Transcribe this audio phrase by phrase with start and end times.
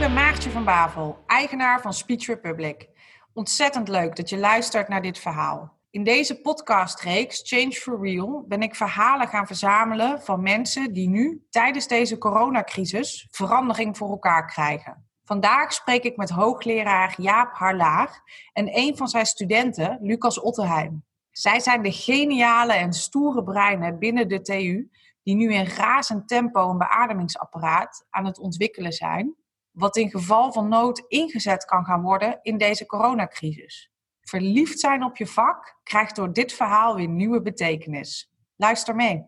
[0.00, 2.88] ben Maartje van Bavel, eigenaar van Speech Republic.
[3.32, 5.78] Ontzettend leuk dat je luistert naar dit verhaal.
[5.90, 11.46] In deze podcastreeks Change for Real ben ik verhalen gaan verzamelen van mensen die nu
[11.50, 15.08] tijdens deze coronacrisis verandering voor elkaar krijgen.
[15.24, 18.20] Vandaag spreek ik met hoogleraar Jaap Harlaag
[18.52, 21.04] en een van zijn studenten, Lucas Otterheim.
[21.30, 24.90] Zij zijn de geniale en stoere breinen binnen de TU
[25.22, 29.34] die nu in razend tempo een beademingsapparaat aan het ontwikkelen zijn,
[29.80, 33.90] wat in geval van nood ingezet kan gaan worden in deze coronacrisis.
[34.20, 38.30] Verliefd zijn op je vak krijgt door dit verhaal weer nieuwe betekenis.
[38.56, 39.24] Luister mee.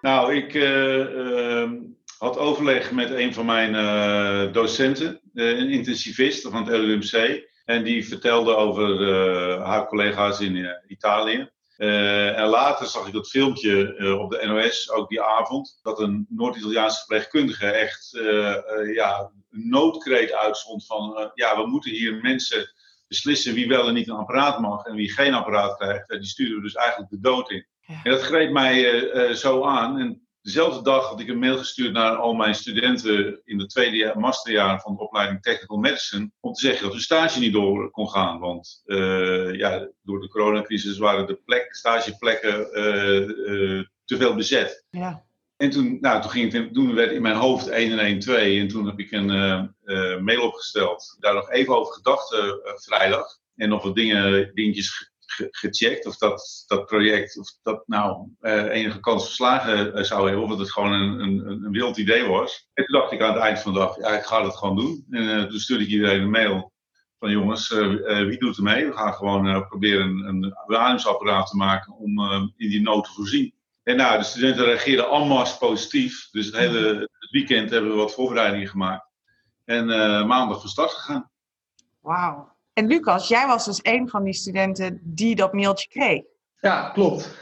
[0.00, 1.70] Nou, ik uh, uh,
[2.18, 7.48] had overleg met een van mijn uh, docenten, een intensivist van het LUMC.
[7.64, 9.08] En die vertelde over
[9.62, 11.50] haar collega's in Italië.
[11.80, 16.26] Uh, en later zag ik dat filmpje op de NOS, ook die avond, dat een
[16.28, 18.10] Noord-Italiaanse verpleegkundige echt
[18.94, 22.72] ja, een noodkreet uitstond van ja, we moeten hier mensen
[23.08, 26.08] beslissen wie wel en niet een apparaat mag en wie geen apparaat krijgt.
[26.08, 27.66] die sturen we dus eigenlijk de dood in.
[27.80, 28.00] Ja.
[28.02, 29.98] En dat greep mij zo aan.
[29.98, 34.12] En dezelfde dag had ik een mail gestuurd naar al mijn studenten in het tweede
[34.16, 36.30] masterjaar van de opleiding Technical Medicine.
[36.40, 38.38] Om te zeggen dat hun stage niet door kon gaan.
[38.38, 44.84] Want uh, ja, door de coronacrisis waren de plek, stageplekken uh, uh, te veel bezet.
[44.90, 45.24] Ja.
[45.56, 48.60] En toen, nou, toen, ging het, toen werd in mijn hoofd 1 en 1 2.
[48.60, 49.26] En toen heb ik een
[50.24, 51.16] mail opgesteld.
[51.18, 52.36] Daar nog even over gedacht
[52.74, 53.38] vrijdag.
[53.56, 55.09] En nog wat dingen, dingetjes
[55.50, 60.44] gecheckt of dat, dat project of dat nou uh, enige kans verslagen uh, zou hebben,
[60.44, 62.68] of dat het gewoon een, een, een wild idee was.
[62.74, 64.76] En toen dacht ik aan het eind van de dag, ja, ik ga het gewoon
[64.76, 65.06] doen.
[65.10, 66.72] En uh, toen stuurde ik iedereen een mail
[67.18, 67.68] van jongens,
[68.04, 68.86] wie doet er mee?
[68.86, 70.98] We gaan gewoon proberen een, een
[71.44, 72.20] te maken om
[72.56, 73.54] in die nood te voorzien.
[73.82, 76.28] En nou, de studenten reageerden allemaal positief.
[76.30, 79.06] Dus het hele weekend hebben we wat voorbereidingen gemaakt.
[79.64, 79.86] En
[80.26, 81.30] maandag van start gegaan.
[82.00, 82.52] Wauw.
[82.72, 86.22] En Lucas, jij was dus een van die studenten die dat mailtje kreeg.
[86.60, 87.38] Ja, klopt.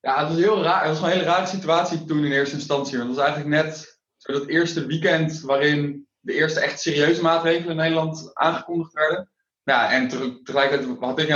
[0.00, 0.80] Ja, het was, heel raar.
[0.80, 2.98] het was een hele rare situatie toen in eerste instantie.
[2.98, 7.70] Want het was eigenlijk net zo dat eerste weekend waarin de eerste echt serieuze maatregelen
[7.70, 9.30] in Nederland aangekondigd werden.
[9.62, 10.08] Ja, en
[10.44, 11.28] tegelijkertijd had ik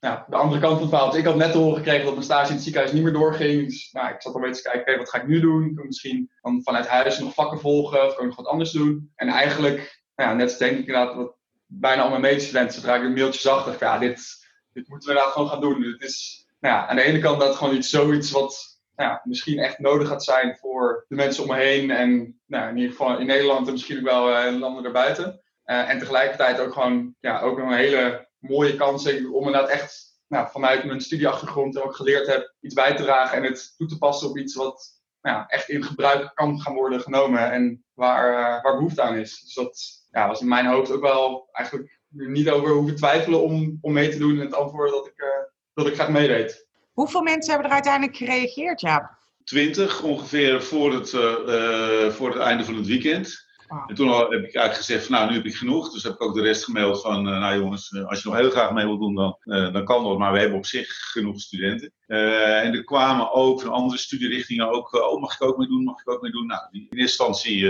[0.00, 1.10] ja, de andere kant van het verhaal.
[1.10, 3.12] Dus ik had net te horen gekregen dat mijn stage in het ziekenhuis niet meer
[3.12, 3.64] doorging.
[3.64, 5.74] Dus nou, ik zat al een beetje te kijken, wat ga ik nu doen?
[5.74, 9.12] Kan misschien dan vanuit huis nog vakken volgen of kan ik nog wat anders doen?
[9.14, 11.36] En eigenlijk, nou ja, net denk ik inderdaad
[11.68, 15.32] bijna al mijn medestudenten, zodra ik een mailtje zag, ja, dit, dit moeten we inderdaad
[15.32, 15.82] gewoon gaan doen.
[15.82, 19.20] Het is nou ja, aan de ene kant dat gewoon iets, zoiets wat nou ja,
[19.24, 21.90] misschien echt nodig gaat zijn voor de mensen om me heen.
[21.90, 25.42] En nou, in ieder geval in Nederland en misschien ook wel uh, landen daarbuiten.
[25.64, 30.48] Uh, en tegelijkertijd ook gewoon ja, ook een hele mooie kans om inderdaad echt nou,
[30.50, 33.98] vanuit mijn studieachtergrond en ook geleerd heb, iets bij te dragen en het toe te
[33.98, 38.62] passen op iets wat nou, echt in gebruik kan gaan worden genomen en waar, uh,
[38.62, 39.40] waar behoefte aan is.
[39.40, 43.78] Dus dat, ja, was in mijn hoofd ook wel eigenlijk niet over hoeven twijfelen om,
[43.80, 44.34] om mee te doen.
[44.34, 45.28] En het antwoord dat ik, uh,
[45.74, 46.66] dat ik graag meedeed.
[46.92, 49.16] Hoeveel mensen hebben er uiteindelijk gereageerd, Jaap?
[49.44, 53.46] Twintig ongeveer voor het, uh, voor het einde van het weekend.
[53.86, 55.92] En toen heb ik eigenlijk gezegd van nou, nu heb ik genoeg.
[55.92, 58.50] Dus heb ik ook de rest gemaild van uh, nou jongens, als je nog heel
[58.50, 60.18] graag mee wilt doen, dan, uh, dan kan dat.
[60.18, 61.92] Maar we hebben op zich genoeg studenten.
[62.06, 66.00] en er kwamen ook van andere studierichtingen ook, oh mag ik ook mee doen, mag
[66.00, 66.46] ik ook mee doen.
[66.46, 67.66] Nou, in eerste instantie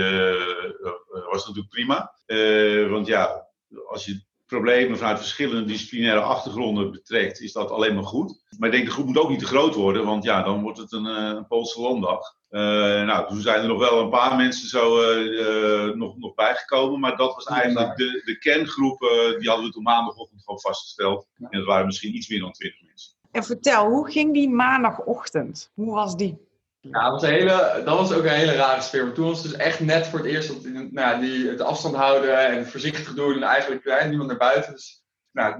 [1.25, 2.13] was het natuurlijk prima.
[2.89, 3.47] want ja,
[3.89, 8.43] als je problemen vanuit verschillende disciplinaire achtergronden betrekt, is dat alleen maar goed.
[8.57, 10.77] Maar ik denk de groep moet ook niet te groot worden, want ja, dan wordt
[10.77, 12.37] het een, een Poolse landdag.
[12.49, 12.61] Uh,
[13.05, 17.17] nou, toen zijn er nog wel een paar mensen zo uh, nog, nog bijgekomen, maar
[17.17, 18.99] dat was eigenlijk de, de kerngroep,
[19.39, 21.27] die hadden we toen maandagochtend gewoon vastgesteld.
[21.37, 23.13] En dat waren misschien iets meer dan 20 mensen.
[23.31, 25.71] En vertel, hoe ging die maandagochtend?
[25.73, 26.48] Hoe was die?
[26.81, 29.03] Ja, dat was, een hele, dat was ook een hele rare sfeer.
[29.03, 31.61] Want toen was het dus echt net voor het eerst dat nou ja, die, het
[31.61, 34.71] afstand houden en voorzichtig doen en eigenlijk ja, niemand naar buiten.
[34.71, 35.55] Dus nou,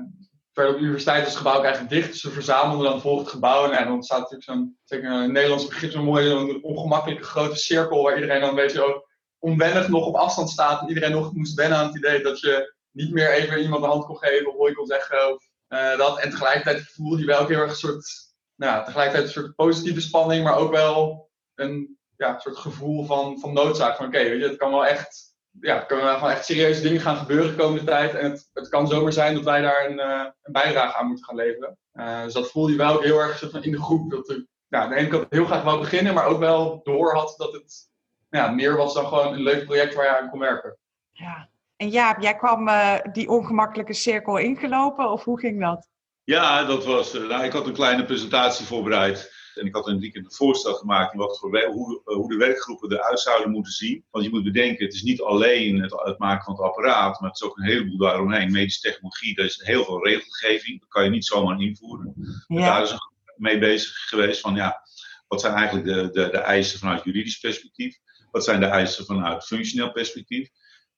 [0.53, 2.11] verder op de universiteit is het gebouw ook eigenlijk dicht.
[2.11, 3.71] Dus we verzamelden dan voor het gebouw.
[3.71, 8.03] En dan staat natuurlijk zo'n, een Nederlands begrip, zo'n mooie, ongemakkelijke grote cirkel.
[8.03, 9.07] Waar iedereen dan een beetje
[9.39, 10.81] onwennig nog op afstand staat.
[10.81, 13.87] En iedereen nog moest wennen aan het idee dat je niet meer even iemand de
[13.87, 15.39] hand kon geven of hoi kon zeggen.
[15.69, 16.19] Uh, dat.
[16.19, 18.28] En tegelijkertijd voelde je wel ook heel erg een soort,
[18.59, 20.43] nou, tegelijkertijd een soort positieve spanning.
[20.43, 23.95] Maar ook wel een ja, soort gevoel van, van noodzaak.
[23.95, 27.17] Van oké, weet je, het kan wel echt ja, kunnen gewoon echt serieuze dingen gaan
[27.17, 28.15] gebeuren de komende tijd.
[28.15, 31.25] En het, het kan zomaar zijn dat wij daar een, uh, een bijdrage aan moeten
[31.25, 31.77] gaan leveren.
[31.93, 34.11] Uh, dus dat voelde je wel heel erg in de groep.
[34.11, 37.13] Dat ik ja, aan de ene kant heel graag wou beginnen, maar ook wel door
[37.13, 37.89] had dat het
[38.29, 40.77] ja, meer was dan gewoon een leuk project waar je aan kon werken.
[41.11, 45.89] Ja, en Jaap, jij kwam uh, die ongemakkelijke cirkel ingelopen of hoe ging dat?
[46.29, 47.13] Ja, dat was.
[47.13, 49.33] nou, ik had een kleine presentatie voorbereid.
[49.55, 53.19] En ik had een weekend een voorstel gemaakt wat voor, hoe, hoe de werkgroepen eruit
[53.19, 54.05] zouden moeten zien.
[54.11, 57.29] Want je moet bedenken, het is niet alleen het, het maken van het apparaat, maar
[57.29, 58.51] het is ook een heleboel daaromheen.
[58.51, 60.79] Medische technologie, daar is heel veel regelgeving.
[60.79, 62.13] Dat kan je niet zomaar invoeren.
[62.47, 62.59] Ja.
[62.59, 62.93] Daar is
[63.35, 64.81] mee bezig geweest van ja,
[65.27, 67.97] wat zijn eigenlijk de, de, de eisen vanuit juridisch perspectief?
[68.31, 70.49] Wat zijn de eisen vanuit functioneel perspectief?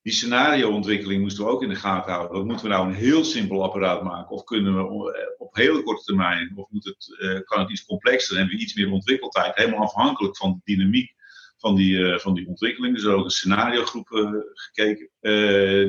[0.01, 2.37] Die scenarioontwikkeling moesten we ook in de gaten houden.
[2.37, 4.35] Wat moeten we nou een heel simpel apparaat maken?
[4.35, 7.85] Of kunnen we eh, op hele korte termijn, of moet het, uh, kan het iets
[7.85, 8.37] complexer?
[8.37, 9.55] Hebben we iets meer ontwikkeltijd.
[9.55, 11.13] Helemaal afhankelijk van de dynamiek
[11.57, 12.95] van die, uh, van die ontwikkeling.
[12.95, 14.07] Dus ook een scenariogroep
[14.53, 15.09] gekeken.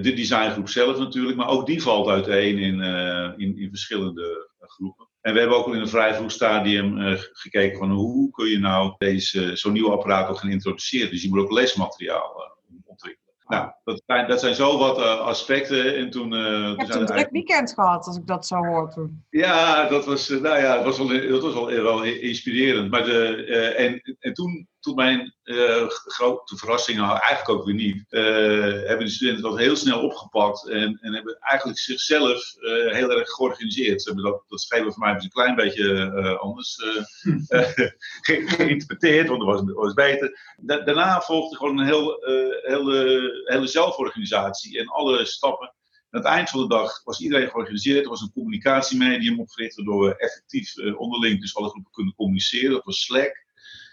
[0.03, 2.81] de designgroep zelf natuurlijk, maar ook die valt uiteen in,
[3.57, 5.09] in, verschillende groepen.
[5.21, 8.49] En we hebben ook al in een vrij vroeg stadium uh, gekeken van hoe kun
[8.49, 11.11] je nou deze, zo'n nieuw apparaat ook gaan introduceren.
[11.11, 12.52] Dus je moet ook lesmateriaal uh.
[13.53, 15.97] Nou, dat zijn, dat zijn zo wat uh, aspecten.
[15.97, 19.25] En toen, uh, heb een druk weekend gehad, als ik dat zo hoor toen.
[19.31, 22.91] Ja, dat was, nou ja, dat was wel, dat was wel, wel inspirerend.
[22.91, 23.45] Maar de,
[23.77, 28.23] en, en toen tot mijn uh, grote verrassing, nou eigenlijk ook weer niet, uh,
[28.87, 33.29] hebben de studenten dat heel snel opgepakt en, en hebben eigenlijk zichzelf uh, heel erg
[33.29, 34.03] georganiseerd.
[34.03, 36.77] Ze hebben dat, dat schrijven voor mij een klein beetje anders
[38.27, 40.57] ge geïnterpreteerd, want dat was, was beter.
[40.57, 42.17] Da daarna volgde gewoon een heel,
[42.63, 45.75] hele, hele zelforganisatie en alle stappen.
[46.11, 48.05] Aan het eind van de dag was iedereen georganiseerd.
[48.05, 52.71] Er was een communicatiemedium opgericht, waardoor we effectief onderling tussen alle groepen kunnen communiceren.
[52.71, 53.42] Dat was Slack.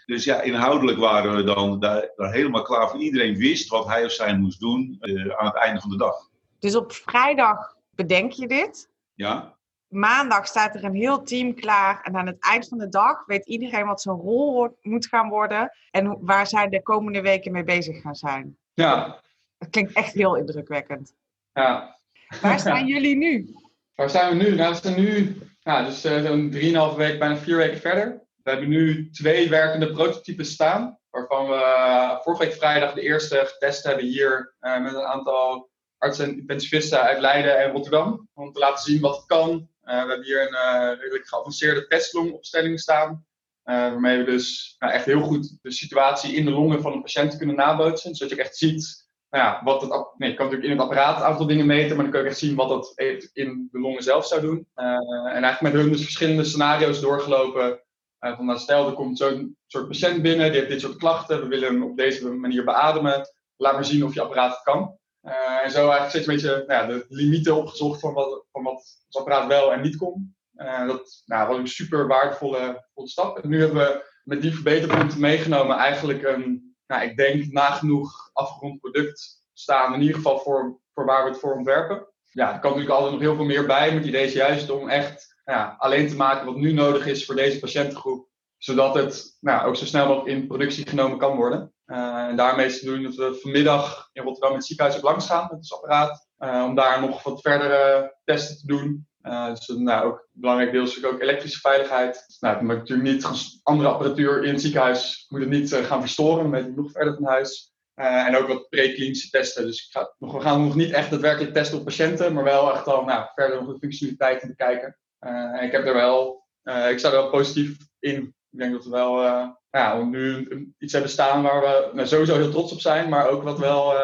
[0.06, 3.00] Dus ja, inhoudelijk waren we dan daar, daar, helemaal klaar voor.
[3.00, 6.28] Iedereen wist wat hij of zij moest doen uh, aan het einde van de dag.
[6.58, 8.90] Dus op vrijdag bedenk je dit?
[9.14, 9.58] Ja.
[9.88, 12.00] Maandag staat er een heel team klaar.
[12.02, 15.72] En aan het eind van de dag weet iedereen wat zijn rol moet gaan worden.
[15.90, 18.56] En waar zij de komende weken mee bezig gaan zijn.
[18.74, 19.20] Ja.
[19.58, 21.14] Dat klinkt echt heel indrukwekkend.
[21.52, 21.98] Ja.
[22.40, 23.54] Waar staan jullie nu?
[23.94, 24.54] Waar zijn we nu?
[24.54, 28.22] Nou, we zijn nu dus, uh, zo'n drieënhalve week, bijna vier weken verder.
[28.42, 33.36] We hebben nu twee werkende prototypes staan, waarvan we eh, vorige week vrijdag de eerste
[33.46, 38.28] getest hebben hier uh, met een aantal artsen en intensivisten uit Leiden en Rotterdam.
[38.34, 39.50] Om te laten zien wat het kan.
[39.50, 43.26] Uh, we hebben hier een redelijk geavanceerde testlongopstelling staan.
[43.62, 47.36] waarmee we dus nou, echt heel goed de situatie in de longen van een patiënt
[47.36, 48.14] kunnen nabootsen.
[48.14, 51.16] Zodat je echt ziet nou ja, wat het, nee, je kan natuurlijk in het apparaat
[51.16, 52.92] een aantal dingen meten, maar dan kun je echt zien wat dat
[53.32, 54.68] in de longen zelf zou doen.
[54.74, 57.80] en eigenlijk met hun dus verschillende scenario's doorgelopen
[58.20, 61.46] van nou, stel, er komt zo'n soort patiënt binnen, die heeft dit soort klachten, we
[61.46, 63.28] willen hem op deze manier beademen.
[63.56, 64.98] Laat maar zien of je apparaat het kan.
[65.22, 68.62] Uh, en zo eigenlijk steeds een beetje nou ja, de limieten opgezocht van wat, van
[68.62, 70.36] wat het apparaat wel en niet kon.
[70.56, 73.38] Uh, dat nou, was een super waardevolle stap.
[73.38, 78.80] En nu hebben we met die verbeterpunten meegenomen eigenlijk een, nou, ik denk, nagenoeg afgerond
[78.80, 79.94] product staan.
[79.94, 82.06] In ieder geval voor, voor waar we het voor ontwerpen.
[82.32, 83.86] Ja, er kan natuurlijk altijd nog heel veel meer bij.
[83.86, 85.39] Maar het idee is juist om echt
[85.78, 89.84] alleen te maken wat nu nodig is voor deze patiëntengroep, zodat het nou, ook zo
[89.84, 91.72] snel mogelijk in productie genomen kan worden.
[91.90, 95.26] Uh, en daarmee is te doen dat we vanmiddag in Rotterdam het ziekenhuis op langs
[95.26, 99.08] gaan met het apparaat, uh, om daar nog wat verdere testen te doen.
[99.22, 102.24] Uh, dus nou, ook belangrijk deel is ook elektrische veiligheid.
[102.40, 106.64] Nou, het moet natuurlijk niet andere apparatuur in het ziekenhuis moet het niet gaan verstoren,
[106.64, 107.72] je nog verder van huis.
[107.94, 109.66] en ook wat pre-klinische testen.
[109.66, 112.86] Dus ik ga we gaan nog niet echt daadwerkelijk testen op patiënten, maar wel echt
[112.86, 114.96] al nou, verder nog de functionaliteiten bekijken.
[115.20, 118.34] Uh, ik heb er wel, uh, ik sta er wel positief in.
[118.50, 120.48] Ik denk dat we wel, uh, ja, nu
[120.78, 123.94] iets hebben staan waar we nou, sowieso heel trots op zijn, maar ook wat wel,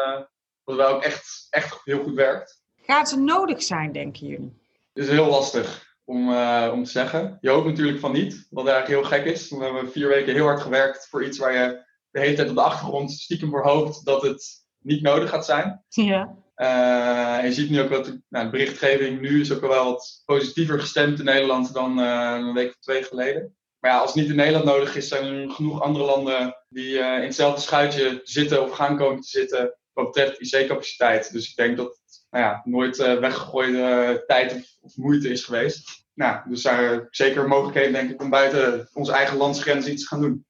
[0.63, 2.61] wat wel ook echt, echt heel goed werkt.
[2.81, 4.61] Gaat ze nodig zijn, denken jullie?
[4.93, 6.29] Het is heel lastig om,
[6.71, 7.37] om te zeggen.
[7.41, 9.49] Je hoopt natuurlijk van niet, wat eigenlijk heel gek is.
[9.49, 12.55] We hebben vier weken heel hard gewerkt voor iets waar je de hele tijd op
[12.55, 14.45] de achtergrond stiekem voor hoopt dat het
[14.81, 15.83] niet nodig gaat zijn.
[15.89, 16.35] Ja.
[16.57, 20.79] Uh, je ziet nu ook dat nou, de berichtgeving nu is ook wel wat positiever
[20.79, 23.55] gestemd in Nederland dan uh, een week of twee geleden.
[23.79, 26.93] Maar ja, als het niet in Nederland nodig is, zijn er genoeg andere landen die
[26.97, 31.31] uh, in hetzelfde schuitje zitten of gaan komen te zitten wat betreft IC-capaciteit.
[31.31, 36.05] Dus ik denk dat het nou ja, nooit weggegooide tijd of, moeite is geweest.
[36.13, 40.21] Nou, dus er zeker mogelijkheden denk ik om buiten onze eigen landsgrenzen iets te gaan
[40.21, 40.45] doen.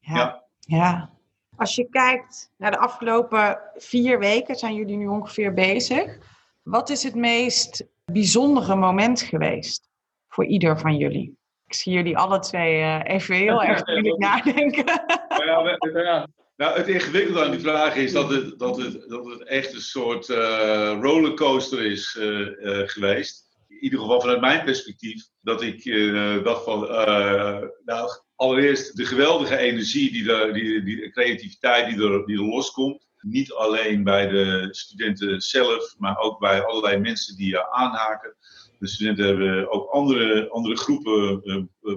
[0.00, 0.44] ja.
[0.58, 1.12] ja.
[1.56, 6.18] Als je kijkt naar de afgelopen vier weken, zijn jullie nu ongeveer bezig.
[6.62, 9.88] Wat is het meest bijzondere moment geweest
[10.28, 11.36] voor ieder van jullie?
[11.66, 14.84] Ik zie jullie alle twee uh, even heel erg moeilijk nadenken.
[15.28, 16.26] Ja, ja.
[16.56, 19.80] Nou, het ingewikkelde aan die vraag is dat het, dat het, dat het echt een
[19.80, 23.48] soort uh, rollercoaster is uh, geweest.
[23.72, 25.28] In ieder geval vanuit mijn perspectief.
[25.40, 25.84] Dat ik
[26.44, 26.80] dacht van,
[27.84, 33.06] nou, allereerst de geweldige energie, die, de, die, die creativiteit die er, die er loskomt.
[33.20, 38.34] Niet alleen bij de studenten zelf, maar ook bij allerlei mensen die aanhaken.
[38.78, 41.42] De studenten hebben ook andere, andere groepen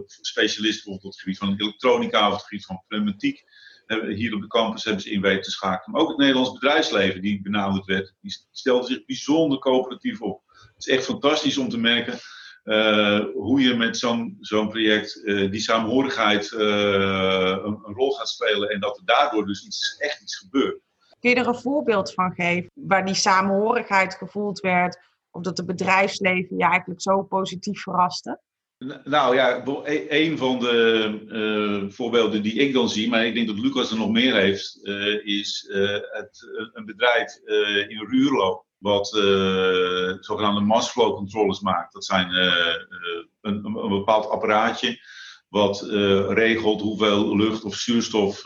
[0.07, 3.43] specialisten, bijvoorbeeld op het gebied van elektronica of het gebied van pneumatiek.
[4.15, 5.91] Hier op de campus hebben ze in weten te schakelen.
[5.91, 10.43] Maar ook het Nederlands bedrijfsleven, die benaderd werd, die stelde zich bijzonder coöperatief op.
[10.73, 12.19] Het is echt fantastisch om te merken
[12.65, 18.29] uh, hoe je met zo'n zo'n project uh, die saamhorigheid uh, een, een, rol gaat
[18.29, 20.79] spelen en dat er daardoor dus iets, echt iets gebeurt.
[21.19, 24.97] Kun je er een voorbeeld van geven waar die samenhorigheid gevoeld werd
[25.31, 28.39] of dat het bedrijfsleven je eigenlijk zo positief verraste?
[29.03, 33.59] Nou ja, e-, een van de voorbeelden die ik dan zie, maar ik denk dat
[33.59, 34.79] Lucas er nog meer heeft,
[35.23, 35.65] is
[36.11, 37.35] het, een bedrijf
[37.87, 41.93] in Ruurlo wat uh, zogenaamde mass flow controllers maakt.
[41.93, 42.75] Dat zijn uh,
[43.41, 44.99] een, een, bepaald apparaatje
[45.49, 45.81] wat
[46.29, 48.45] regelt hoeveel lucht of zuurstof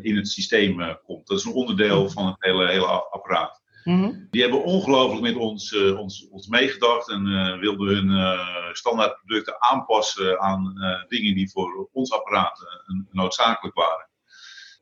[0.00, 1.26] in het systeem komt.
[1.26, 2.12] Dat is een onderdeel mhm.
[2.12, 3.62] van het hele, hele apparaat.
[3.84, 7.24] Mm Die hebben ongelooflijk met ons, ons, ons meegedacht en
[7.60, 8.36] wilden hun
[8.72, 10.74] standaardproducten aanpassen aan
[11.08, 12.60] dingen die voor ons apparaat
[13.10, 14.08] noodzakelijk waren.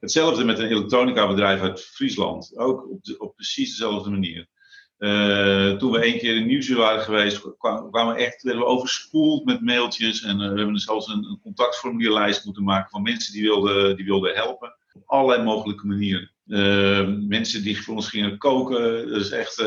[0.02, 2.56] Hetzelfde met een elektronica bedrijf uit Friesland.
[2.56, 4.48] Ook op, op precies dezelfde manier.
[4.98, 7.56] Uh, toen we één keer in Nieuwsuur waren geweest,
[7.90, 10.22] kwamen we echt, werden we overspoeld met mailtjes.
[10.22, 14.04] En uh, we hebben zelfs een, een, contactformulierlijst moeten maken van mensen die wilden, die
[14.04, 14.76] wilden helpen.
[14.92, 16.30] Op allerlei mogelijke manieren.
[16.46, 19.08] Uh, mensen die voor ons gingen koken.
[19.10, 19.58] Dat is echt,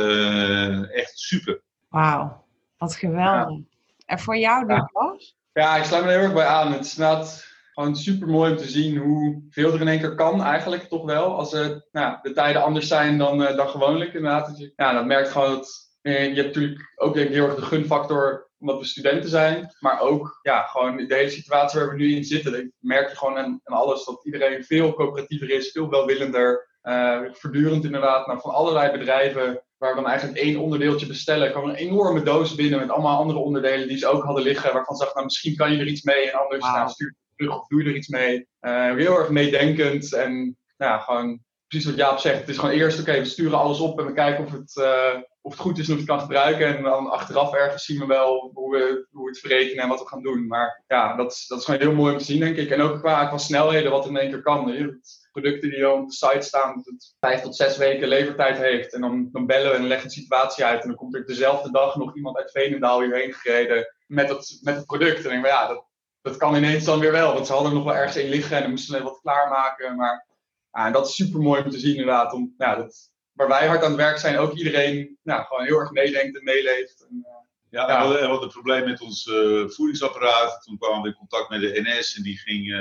[0.91, 1.61] echt super.
[1.89, 2.45] Wauw,
[2.77, 3.59] wat geweldig.
[4.05, 5.35] En voor jou, Lucas?
[5.53, 5.61] Ja.
[5.61, 6.71] ja, ik sluit me er heel erg bij aan.
[6.71, 10.15] Het is net gewoon super mooi om te zien hoe veel er in één keer
[10.15, 11.37] kan, eigenlijk toch wel.
[11.37, 14.57] Als uh, nou, de tijden anders zijn dan, uh, dan gewoonlijk, inderdaad.
[14.57, 15.93] Dus, ja, dat merkt gewoon dat.
[16.01, 19.75] Uh, je hebt natuurlijk ook denk ik, heel erg de gunfactor omdat we studenten zijn.
[19.79, 22.59] Maar ook ja, gewoon de hele situatie waar we nu in zitten.
[22.59, 26.73] Ik merk je gewoon aan, alles dat iedereen veel coöperatiever is, veel welwillender.
[27.31, 31.51] Voortdurend inderdaad naar van allerlei bedrijven waar we dan eigenlijk één onderdeeltje bestellen.
[31.51, 34.73] kwam een enorme doos binnen met allemaal andere onderdelen die ze ook hadden liggen.
[34.73, 36.31] Waarvan ze dachten, nou, misschien kan je er iets mee.
[36.31, 36.75] En anders wow.
[36.75, 38.47] nou, stuur je er iets mee.
[38.61, 42.39] Uh, heel erg meedenkend en ja, gewoon precies wat Jaap zegt.
[42.39, 45.21] Het is gewoon eerst, oké, we sturen alles op en we kijken of het, uh,
[45.41, 46.77] of het goed is en of het kan gebruiken.
[46.77, 49.99] En dan achteraf ergens zien we wel hoe we, hoe we het verrekenen en wat
[49.99, 50.47] we gaan doen.
[50.47, 52.69] Maar ja, dat is, dat is gewoon heel mooi om te zien, denk ik.
[52.69, 55.01] En ook qua, snelheden, wat in één keer kan.
[55.31, 58.93] producten die op de site staan, dat het vijf tot zes weken levertijd heeft.
[58.93, 60.81] En dan, dan bellen we en leggen een situatie uit.
[60.81, 64.75] En dan komt er dezelfde dag nog iemand uit Veenendaal hierheen gereden met het, met
[64.75, 65.17] het product.
[65.17, 65.85] En dan denk ja, dat,
[66.25, 67.33] dat kan ineens dan weer wel.
[67.33, 69.95] Want ze hadden er nog wel ergens in liggen en dan moesten ze wat klaarmaken.
[69.95, 70.25] Maar
[70.71, 72.33] ja, dat is super mooi om te zien inderdaad.
[72.33, 75.79] Om, ja, dat, waar wij hard aan het werk zijn, ook iedereen nou, gewoon heel
[75.79, 77.05] erg meedenkt en meeleeft.
[77.09, 77.31] En, uh,
[77.69, 78.09] ja, ja.
[78.09, 80.63] we hadden een probleem met ons uh, voedingsapparaat.
[80.63, 82.77] Toen kwamen we in contact met de NS en die ging uh,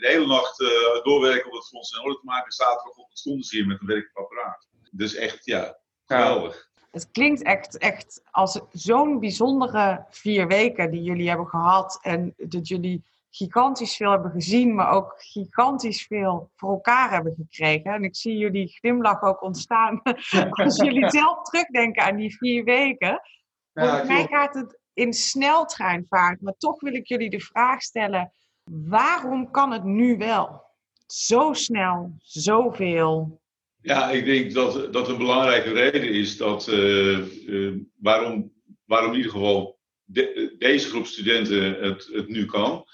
[0.00, 0.58] de hele nacht
[1.02, 2.52] doorwerken om het voor ons in orde te maken.
[2.52, 4.68] Zaterdagochtend stonden ze hier met een werkend apparaat.
[4.90, 6.68] Dus echt, ja, geweldig.
[6.90, 11.98] Het klinkt echt, echt als zo'n bijzondere vier weken die jullie hebben gehad.
[12.02, 17.92] En dat jullie gigantisch veel hebben gezien, maar ook gigantisch veel voor elkaar hebben gekregen.
[17.92, 20.02] En ik zie jullie glimlach ook ontstaan
[20.50, 23.20] als jullie zelf terugdenken aan die vier weken.
[23.72, 28.32] Volgens mij gaat het in sneltreinvaart, maar toch wil ik jullie de vraag stellen:
[28.70, 30.66] waarom kan het nu wel?
[31.06, 33.40] Zo snel, zoveel.
[33.88, 38.52] Ja, ik denk dat, dat een belangrijke reden is dat uh, uh, waarom,
[38.84, 39.78] waarom in ieder geval
[40.58, 42.84] deze groep studenten het, het nu kan,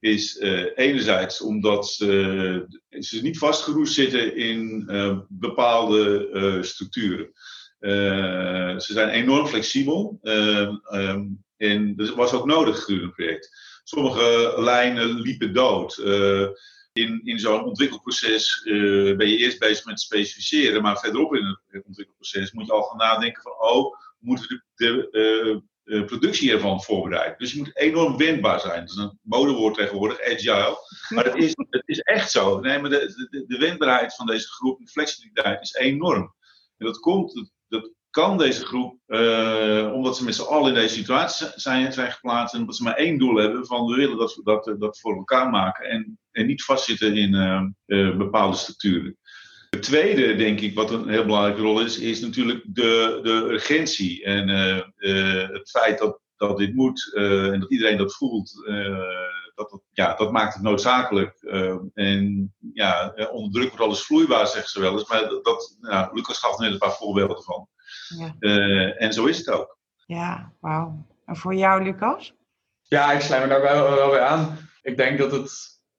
[0.00, 4.84] is uh, enerzijds omdat ze, ze niet vastgeroest zitten in
[5.28, 7.30] bepaalde structuren.
[8.80, 13.50] ze zijn enorm flexibel um, en dat was ook nodig gedurende het project.
[13.84, 15.96] Sommige lijnen liepen dood
[16.92, 21.84] in, in zo'n ontwikkelproces uh, ben je eerst bezig met specificeren, maar verderop in het
[21.84, 26.82] ontwikkelproces moet je al gaan nadenken van, oh, moeten we de, de uh, productie ervan
[26.82, 27.38] voorbereiden.
[27.38, 28.80] Dus je moet enorm wendbaar zijn.
[28.80, 30.78] Dat is een modewoord tegenwoordig, agile.
[31.08, 32.60] Maar het is, het is echt zo.
[32.60, 36.34] Nee, maar de, de, de wendbaarheid van deze groep, de flexibiliteit, is enorm.
[36.76, 40.74] En dat komt, dat, dat kan deze groep, uh, omdat ze met z'n allen in
[40.74, 44.16] deze situatie zijn, zijn geplaatst en omdat ze maar één doel hebben van we willen
[44.16, 47.34] dat we dat, dat voor elkaar maken en, en niet vastzitten in
[47.86, 49.16] uh, bepaalde structuren.
[49.70, 54.24] Het tweede, denk ik, wat een heel belangrijke rol is, is natuurlijk de, de urgentie
[54.24, 54.48] en
[55.52, 58.62] het feit dat, dat dit moet en dat iedereen dat voelt.
[59.54, 61.38] dat, dat, ja, dat maakt het noodzakelijk.
[61.94, 65.08] en ja, onder druk wordt alles vloeibaar, zeggen ze wel eens.
[65.08, 67.68] Maar dat, ja, Lucas gaf net een paar voorbeelden van.
[68.18, 68.34] Ja.
[68.40, 69.78] Uh, en zo is het ook.
[70.06, 71.06] Ja, wauw.
[71.26, 72.34] En voor jou, Lucas?
[72.82, 74.58] Ja, ik sluit me daar wel, wel weer aan.
[74.82, 75.50] Ik denk dat het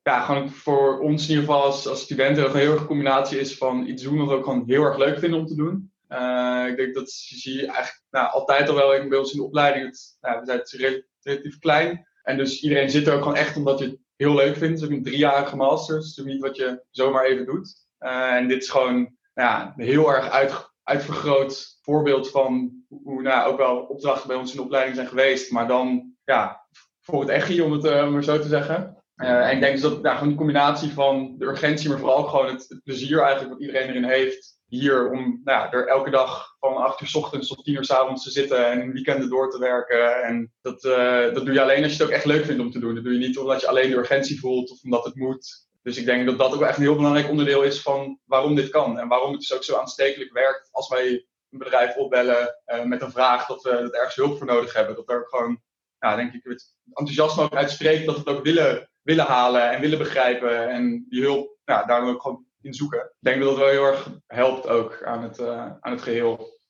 [0.03, 3.57] ja, gewoon voor ons in ieder geval als, als studenten een heel erg combinatie is
[3.57, 5.91] van iets doen wat we ook gewoon heel erg leuk vinden om te doen.
[6.09, 9.45] Uh, ik denk dat zie je eigenlijk nou, altijd al wel bij ons in de
[9.45, 9.85] opleiding.
[9.85, 12.07] Het, nou, we zijn relatief klein.
[12.23, 14.79] En dus iedereen zit er ook gewoon echt omdat je het heel leuk vindt.
[14.79, 15.95] Het is ook een driejarige master.
[15.95, 17.87] Dus het is niet wat je zomaar even doet.
[17.99, 22.71] Uh, en dit is gewoon nou ja, heel erg uit, uitvergroot voorbeeld van
[23.03, 25.51] hoe nou, ook wel opdrachten bij ons in de opleiding zijn geweest.
[25.51, 26.65] Maar dan ja,
[26.99, 29.03] voor het echi, om het uh, maar zo te zeggen.
[29.15, 32.23] Uh, en ik denk dus dat ja, gewoon die combinatie van de urgentie, maar vooral
[32.23, 34.61] gewoon het, plezier eigenlijk wat iedereen erin heeft.
[34.67, 37.85] Hier om nou ja, er elke dag van 8 uur s ochtends tot 10 uur
[37.85, 40.23] s avonds te zitten en weekenden door te werken.
[40.23, 42.71] En dat, uh, dat doe je alleen als je het ook echt leuk vindt om
[42.71, 42.95] te doen.
[42.95, 45.67] Dat doe je niet omdat je alleen de urgentie voelt of omdat het moet.
[45.83, 48.69] Dus ik denk dat dat ook echt een heel belangrijk onderdeel is van waarom dit
[48.69, 48.99] kan.
[48.99, 53.01] En waarom het dus ook zo aanstekelijk werkt als wij een bedrijf opbellen uh, met
[53.01, 54.95] een vraag dat we dat ergens hulp voor nodig hebben.
[54.95, 55.61] Dat er ook gewoon,
[55.99, 59.81] ja, denk ik, het enthousiasme ook uitspreekt dat we het ook willen willen halen en
[59.81, 62.99] willen begrijpen en die hulp ja, daar ook gewoon in zoeken.
[62.99, 66.61] Ik denk dat dat wel heel erg helpt ook aan het, uh, aan het geheel.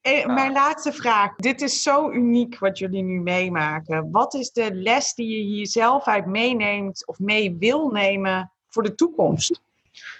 [0.00, 1.34] Eh, mijn laatste vraag.
[1.36, 4.10] Dit is zo uniek wat jullie nu meemaken.
[4.10, 8.82] Wat is de les die je hier zelf uit meeneemt of mee wil nemen voor
[8.82, 9.60] de toekomst?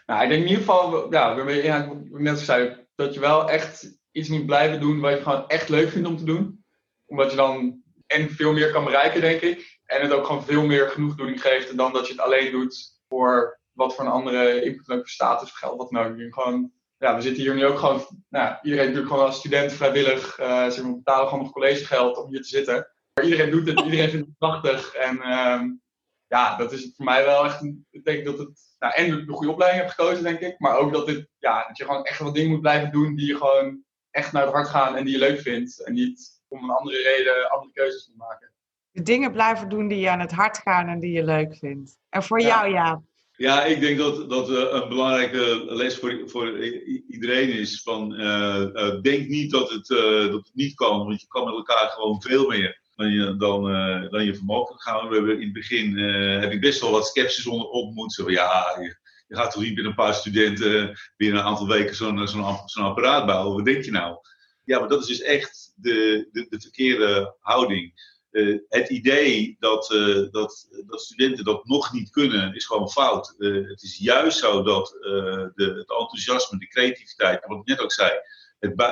[0.06, 4.28] Nou, ik denk in ieder geval, ja, ja, net zei, dat je wel echt iets
[4.28, 6.64] moet blijven doen wat je gewoon echt leuk vindt om te doen.
[7.06, 9.78] Omdat je dan en veel meer kan bereiken, denk ik.
[9.84, 13.61] En het ook gewoon veel meer genoegdoening geeft dan dat je het alleen doet voor
[13.73, 16.34] wat voor een andere input, status of geld, wat ook.
[16.34, 20.38] Gewoon, ja, we zitten hier nu ook gewoon, nou, iedereen natuurlijk gewoon als student vrijwillig,
[20.40, 22.88] uh, maar, betalen gewoon nog collegegeld om hier te zitten.
[23.14, 24.94] Maar iedereen doet het, iedereen vindt het prachtig.
[24.94, 25.62] En uh,
[26.36, 29.32] ja, dat is voor mij wel echt, een, ik denk dat het, nou, en de
[29.32, 30.58] goede opleiding heb gekozen, denk ik.
[30.58, 33.26] Maar ook dat, het, ja, dat je gewoon echt wat dingen moet blijven doen die
[33.26, 35.84] je gewoon echt naar het hart gaan en die je leuk vindt.
[35.84, 38.52] En niet om een andere reden andere keuzes moet maken
[38.94, 41.98] de dingen blijven doen die je aan het hart gaan en die je leuk vindt.
[42.08, 43.02] En voor jou, ja.
[43.36, 46.58] Ja, ik denk dat, dat een belangrijke les voor, voor
[47.08, 49.86] iedereen is van uh, uh, denk niet dat het,
[50.30, 53.62] dat het niet kan, want je kan met elkaar gewoon veel meer dan je, dan,
[54.11, 55.09] dan je vermogen gaan.
[55.09, 55.98] We hebben in het begin
[56.40, 58.12] heb ik best wel wat sceptisch onder ontmoet.
[58.12, 62.28] Zo, ja, je, gaat toch niet met een paar studenten binnen een aantal weken zo'n
[62.28, 63.57] zo'n zo'n apparaat bouwen.
[63.57, 64.18] Wat denk je nou?
[64.64, 68.12] Ja, maar dat is dus echt de, de, de verkeerde houding.
[68.35, 73.35] Uh, het idee dat, uh, dat, dat studenten dat nog niet kunnen, is gewoon fout.
[73.38, 77.92] Uh, het is juist zo dat de, het enthousiasme, de creativiteit, wat ik net ook
[77.92, 78.11] zei,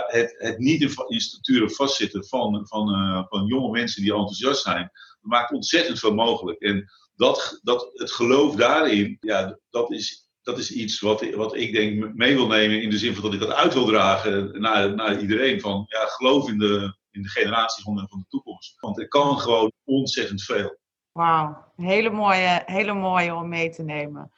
[0.06, 2.86] het, het, niet in, structuren vastzitten van, van,
[3.28, 6.60] van jonge mensen die enthousiast zijn, maakt ontzettend veel mogelijk.
[6.60, 11.72] En dat, dat, het geloof daarin, ja, dat is, dat is iets wat, wat ik
[11.72, 14.94] denk mee wil nemen in de zin van dat ik dat uit wil dragen naar,
[14.94, 15.60] naar iedereen.
[15.60, 18.80] Van ja, geloof in de, in de generatie van de, van de toekomst.
[18.80, 20.78] Want er kan gewoon ontzettend veel.
[21.12, 24.32] Wauw, hele mooie, hele mooie om mee te nemen.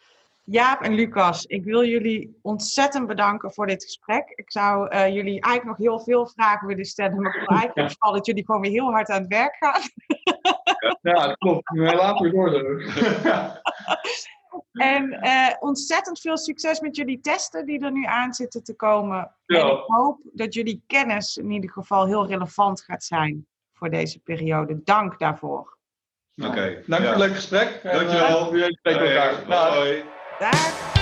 [0.45, 4.33] Jaap en Lucas, ik wil jullie ontzettend bedanken voor dit gesprek.
[4.35, 7.93] Ik zou uh, jullie eigenlijk nog heel veel vragen willen stellen, maar ik wil eigenlijk
[7.93, 9.81] vooral dat jullie gewoon weer heel hard aan het werk gaan.
[11.03, 11.71] Ja, dat klopt.
[11.75, 12.53] Laten we door.
[14.73, 19.35] En uh, ontzettend veel succes met jullie testen die er nu aan zitten te komen.
[19.47, 19.61] Ja.
[19.61, 24.19] En ik hoop dat jullie kennis in ieder geval heel relevant gaat zijn voor deze
[24.19, 24.81] periode.
[24.85, 25.77] Dank daarvoor.
[26.37, 26.49] Oké.
[26.49, 26.83] Okay.
[26.87, 26.99] Dank ja.
[26.99, 27.81] voor het leuke gesprek.
[27.83, 28.55] Dankjewel.
[28.55, 29.75] Uh, we spreken elkaar.
[29.75, 30.05] Hoi.
[30.41, 30.94] Dag.